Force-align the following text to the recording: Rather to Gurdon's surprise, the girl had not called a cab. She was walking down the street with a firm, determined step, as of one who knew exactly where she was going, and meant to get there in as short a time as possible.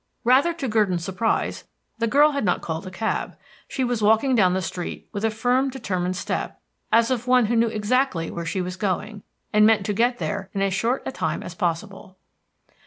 Rather 0.23 0.51
to 0.51 0.67
Gurdon's 0.67 1.05
surprise, 1.05 1.65
the 1.99 2.07
girl 2.07 2.31
had 2.31 2.43
not 2.43 2.63
called 2.63 2.87
a 2.87 2.89
cab. 2.89 3.37
She 3.67 3.83
was 3.83 4.01
walking 4.01 4.33
down 4.33 4.55
the 4.55 4.59
street 4.63 5.07
with 5.11 5.23
a 5.23 5.29
firm, 5.29 5.69
determined 5.69 6.15
step, 6.15 6.59
as 6.91 7.11
of 7.11 7.27
one 7.27 7.45
who 7.45 7.55
knew 7.55 7.67
exactly 7.67 8.31
where 8.31 8.43
she 8.47 8.61
was 8.61 8.77
going, 8.77 9.21
and 9.53 9.63
meant 9.63 9.85
to 9.85 9.93
get 9.93 10.17
there 10.17 10.49
in 10.55 10.63
as 10.63 10.73
short 10.73 11.03
a 11.05 11.11
time 11.11 11.43
as 11.43 11.53
possible. 11.53 12.17